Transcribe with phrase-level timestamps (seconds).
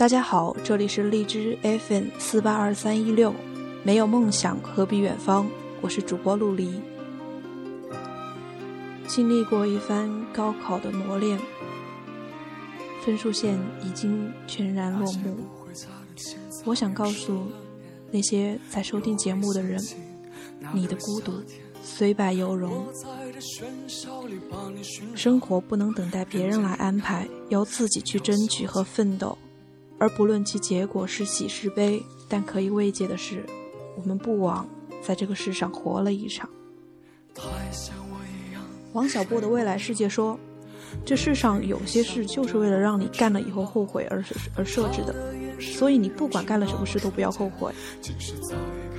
[0.00, 3.34] 大家好，这里是荔枝 FM 四八二三一六，
[3.82, 5.46] 没有梦想何必远方？
[5.82, 6.80] 我是主播陆离。
[9.06, 11.38] 经历过一番高考的磨练，
[13.04, 15.36] 分数线已经全然落幕。
[16.64, 17.52] 我想告诉
[18.10, 19.78] 那些在收听节目的人，
[20.72, 21.42] 你的孤独
[21.82, 22.86] 虽败犹荣。
[25.14, 29.36] 生活不能等待别人来安排，要自己去争取和奋斗。
[30.00, 33.44] 而不论其结果是喜是悲，但可以慰藉的是，
[33.98, 34.66] 我们不枉
[35.02, 36.48] 在这个世上活了一场。
[38.94, 40.40] 王小波的未来世界说
[41.04, 44.24] ：“这世上有些事就是为了让你干了以后后悔而
[44.56, 45.14] 而设置的，
[45.60, 47.70] 所以你不管干了什么事都不要后悔。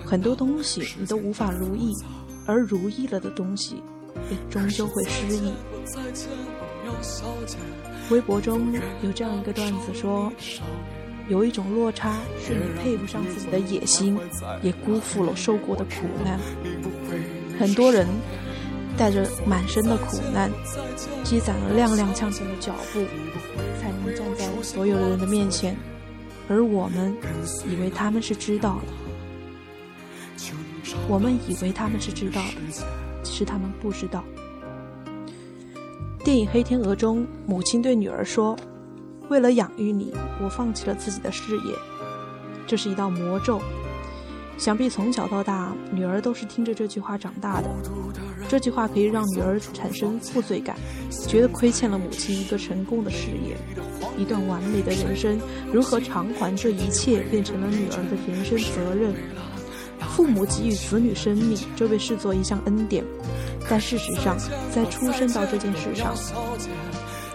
[0.06, 1.94] 很多东西你都无法如意，
[2.46, 3.82] 而如意了的东西
[4.30, 5.52] 也终究会失意。”
[8.10, 10.32] 微博中有这样一个段子说
[11.30, 14.20] ：“有一种落差，是你配不上自己的野心，
[14.62, 16.38] 也辜负了受过的苦难。
[17.58, 18.06] 很多人
[18.98, 20.52] 带着满身的苦难，
[21.24, 23.06] 积攒了踉踉跄跄的脚步，
[23.80, 25.78] 才能站在所有的人的面前。
[26.50, 27.16] 而我们
[27.66, 28.92] 以为他们是知道的，
[31.08, 32.84] 我们以为他们是知道的，
[33.24, 34.22] 其实他们不知道。”
[36.24, 38.56] 电影《黑天鹅》中，母亲对女儿说
[39.30, 41.74] ：“为了养育你，我放弃了自己的事业。”
[42.68, 43.60] 这是一道魔咒。
[44.56, 47.68] 想必从小到大，女儿都是听着这句话长大的。
[48.48, 50.76] 这句话可以让女儿产生负罪感，
[51.28, 53.58] 觉得亏欠了母亲一个成功的事业，
[54.16, 55.40] 一段完美的人生。
[55.74, 59.12] 如何偿还这一切，变成了女儿的人生责任。
[60.16, 63.04] 父母给予子女生命，这被视作一项恩典。
[63.72, 64.38] 但事实上，
[64.70, 66.14] 在出生到这件事上，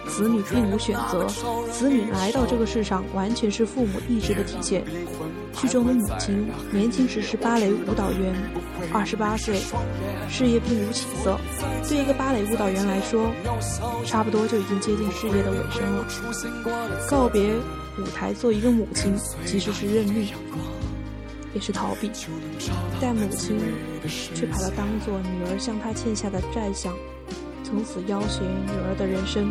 [0.07, 1.25] 子女并无选择。
[1.71, 4.83] 子女来到这个世上，完全是父母意志的体现。
[5.59, 8.35] 剧中的母亲年轻时是芭蕾舞蹈员，
[8.93, 9.59] 二十八岁，
[10.29, 11.39] 事业并无起色。
[11.89, 13.31] 对一个芭蕾舞蹈员来说，
[14.05, 16.05] 差不多就已经接近事业的尾声了。
[17.09, 17.55] 告别
[17.97, 19.11] 舞台，做一个母亲，
[19.43, 20.27] 其实是认命。
[21.57, 22.11] 也是逃避，
[23.01, 23.57] 但母亲
[24.35, 26.93] 却把它当做女儿向她欠下的债项，
[27.63, 29.49] 从此要挟女儿的人生。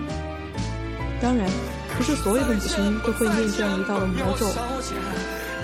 [1.21, 1.51] 当然，
[1.99, 4.47] 不是所有的母亲都会念这样一道的魔咒。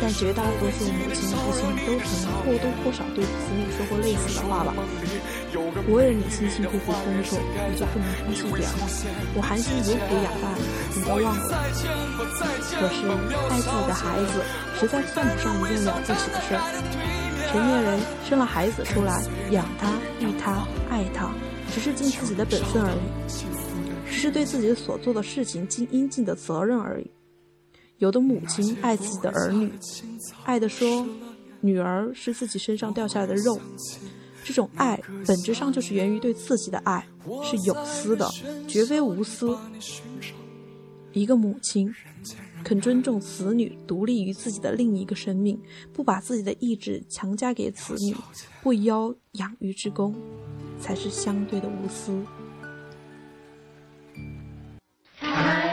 [0.02, 4.74] 但绝大多数母亲、父亲都曾或多或少对子女说过类似的话吧。
[5.54, 7.38] 我为了你辛辛苦苦工作，
[7.70, 8.90] 你就不能出气点吗？
[9.36, 10.66] 我含辛茹苦养大你，
[10.98, 11.54] 你都忘了？
[12.74, 13.06] 可是
[13.46, 14.42] 爱自己的孩子，
[14.74, 16.60] 实在算不上一件了不起的事儿。
[17.52, 19.86] 成年人生了孩子出来，养他、
[20.18, 21.30] 育他、爱他，
[21.72, 27.08] 只是尽自己的本分而已，只是对自己所做的事情尽应尽的责任而已。
[28.02, 29.70] 有的母亲爱自己的儿女，
[30.42, 31.06] 爱的说，
[31.60, 33.56] 女儿是自己身上掉下来的肉。
[34.42, 37.06] 这种爱本质上就是源于对自己的爱，
[37.44, 38.28] 是有私的，
[38.66, 39.56] 绝非无私。
[41.12, 41.94] 一个母亲
[42.64, 45.56] 肯尊重子女独立于自己的另一个生命，
[45.92, 48.16] 不把自己的意志强加给子女，
[48.64, 50.12] 不邀养育之功，
[50.80, 52.20] 才是相对的无私。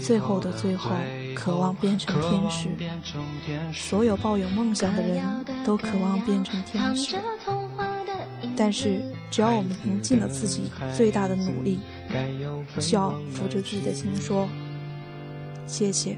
[0.00, 0.90] 最后的最后，
[1.34, 2.68] 渴望变成天使。
[3.72, 5.24] 所有抱有梦想的人
[5.64, 7.16] 都渴望变成天使。
[8.56, 11.80] 但是，只要我们能尽了自己最大的努力，
[12.78, 14.48] 笑扶着自己的心说
[15.66, 16.16] ：“谢谢。”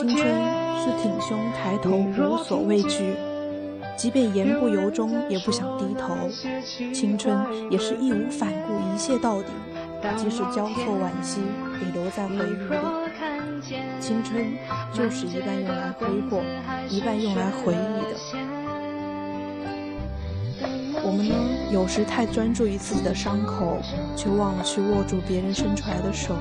[0.00, 0.24] 青春
[0.80, 3.14] 是挺胸抬头无所畏惧，
[3.98, 6.16] 即便言不由衷，也不想低头。
[6.90, 7.38] 青春
[7.70, 9.48] 也是义无反顾，一泻到底。
[10.16, 11.42] 即使交错惋惜，
[11.82, 12.56] 也留在回忆里。
[14.00, 14.46] 青春
[14.94, 16.40] 就是一半用来挥霍，
[16.88, 18.16] 一半用来回忆的。
[21.02, 21.34] 我们呢，
[21.70, 23.76] 有时太专注于自己的伤口，
[24.16, 26.34] 却忘了去握住别人伸出来的手。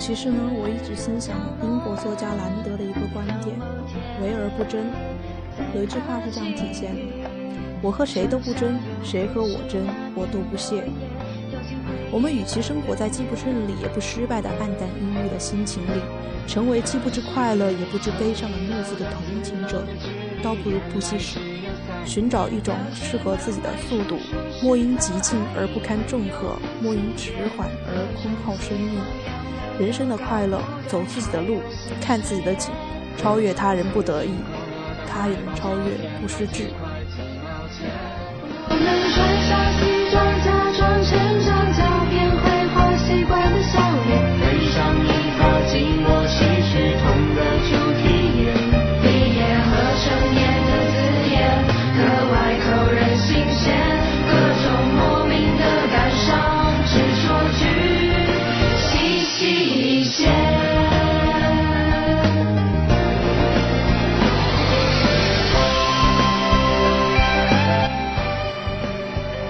[0.00, 3.54] 其实呢，我一直心想英国作家兰德的一个观点：
[4.22, 4.80] 为而不争。
[5.76, 7.28] 有一句话是这样体现的：
[7.82, 9.84] 我和谁都不争，谁和我争，
[10.16, 10.82] 我都不屑。
[12.10, 16.00] 我们与其生活在既不顺利也不失败的黯淡阴郁的心情里，
[16.48, 19.84] 成为既不知快乐也不知悲伤的木子的同情者，
[20.42, 21.38] 倒不如不惜时，
[22.06, 24.16] 寻找一种适合自己的速度，
[24.64, 28.98] 莫因急进而不堪重荷，莫因迟缓而空耗生命。
[29.80, 31.58] 人生的快乐，走自己的路，
[32.02, 32.70] 看自己的景，
[33.16, 34.30] 超越他人不得已，
[35.08, 36.66] 他人超越不失志。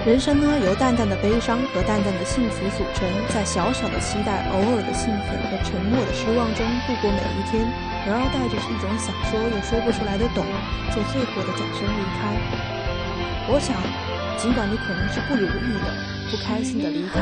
[0.03, 7.61] 人生呢，由淡淡的悲伤和淡淡的幸福组成，在小小的期待、偶尔的兴奋和沉默的失望中度过每一天，
[8.09, 10.41] 然而带着一种想说又说不出来的懂，
[10.89, 12.33] 就最后的转身离开。
[13.45, 13.77] 我想，
[14.41, 15.93] 尽管你可能是不如意的、
[16.33, 17.21] 不开心的离开，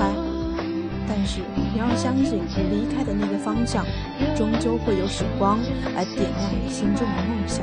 [1.04, 3.84] 但是你要相信，你离开的那个方向，
[4.38, 5.60] 终究会有曙光
[6.00, 7.60] 来点亮你心中的梦想。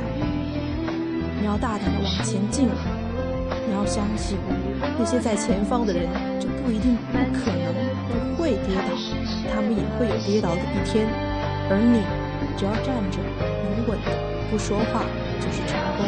[1.41, 2.69] 你要大胆的往前进。
[3.69, 4.37] 你要相信，
[4.97, 6.07] 那些在前方的人
[6.39, 7.73] 就不一定不可能
[8.07, 8.93] 不会跌倒，
[9.53, 11.07] 他们也会有跌倒的一天。
[11.69, 12.01] 而你
[12.57, 14.11] 只要站着，稳稳的，
[14.49, 15.03] 不说话，
[15.39, 16.07] 就是成功。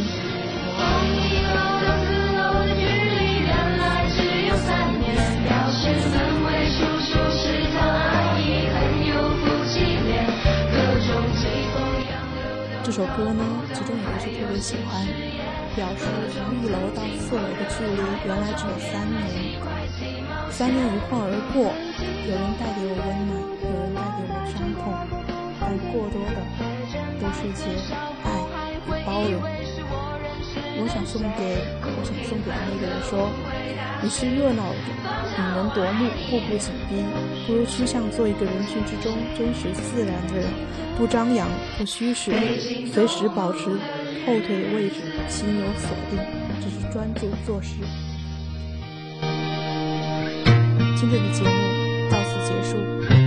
[12.81, 15.28] 这首歌呢，其中也不是特别喜欢。
[15.79, 16.03] 表示
[16.35, 19.55] 从一楼到四楼的距离原来只有三年，
[20.51, 21.71] 三年一晃而过，
[22.27, 24.91] 有人带给我温暖，有人带给我伤痛，
[25.55, 26.43] 但过多的
[27.15, 27.71] 都是一些
[28.27, 28.27] 爱
[28.75, 29.39] 与包容。
[30.81, 33.31] 我想送给，我想送给那个人说：
[34.03, 34.83] 你是热闹的，
[35.39, 36.99] 引人夺目，步步紧逼，
[37.47, 40.51] 不如趋向做一个人群之中真实自然的人，
[40.97, 41.47] 不张扬，
[41.77, 42.33] 不虚实，
[42.91, 43.79] 随时保持。
[44.25, 44.95] 后腿的位置，
[45.27, 46.19] 心有所定，
[46.61, 47.75] 只是专注做事。
[50.95, 51.49] 今天的节目
[52.11, 53.18] 到此结束。